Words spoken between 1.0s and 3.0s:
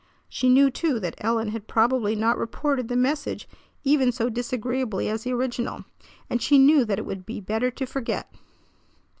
Ellen had probably not reported the